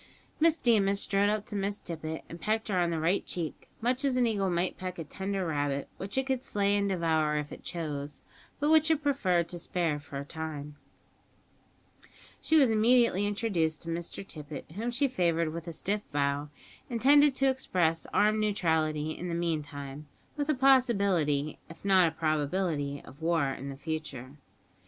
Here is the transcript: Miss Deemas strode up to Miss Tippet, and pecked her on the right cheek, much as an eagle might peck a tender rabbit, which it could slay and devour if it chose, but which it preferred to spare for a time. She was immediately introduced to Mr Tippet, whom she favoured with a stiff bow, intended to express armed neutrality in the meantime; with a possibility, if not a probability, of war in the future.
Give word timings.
Miss 0.39 0.57
Deemas 0.57 0.99
strode 0.99 1.29
up 1.29 1.45
to 1.45 1.55
Miss 1.55 1.79
Tippet, 1.79 2.23
and 2.27 2.41
pecked 2.41 2.69
her 2.69 2.79
on 2.79 2.89
the 2.89 2.99
right 2.99 3.23
cheek, 3.23 3.67
much 3.81 4.03
as 4.03 4.15
an 4.15 4.25
eagle 4.25 4.49
might 4.49 4.75
peck 4.75 4.97
a 4.97 5.03
tender 5.03 5.45
rabbit, 5.45 5.87
which 5.97 6.17
it 6.17 6.25
could 6.25 6.43
slay 6.43 6.75
and 6.75 6.89
devour 6.89 7.35
if 7.37 7.51
it 7.51 7.63
chose, 7.63 8.23
but 8.59 8.71
which 8.71 8.89
it 8.89 9.03
preferred 9.03 9.47
to 9.49 9.59
spare 9.59 9.99
for 9.99 10.17
a 10.17 10.25
time. 10.25 10.75
She 12.41 12.55
was 12.55 12.71
immediately 12.71 13.27
introduced 13.27 13.83
to 13.83 13.89
Mr 13.89 14.27
Tippet, 14.27 14.71
whom 14.71 14.89
she 14.89 15.07
favoured 15.07 15.53
with 15.53 15.67
a 15.67 15.71
stiff 15.71 16.01
bow, 16.11 16.49
intended 16.89 17.35
to 17.35 17.49
express 17.51 18.07
armed 18.11 18.39
neutrality 18.39 19.11
in 19.11 19.29
the 19.29 19.35
meantime; 19.35 20.07
with 20.35 20.49
a 20.49 20.55
possibility, 20.55 21.59
if 21.69 21.85
not 21.85 22.07
a 22.07 22.15
probability, 22.15 23.03
of 23.05 23.21
war 23.21 23.49
in 23.51 23.69
the 23.69 23.77
future. 23.77 24.31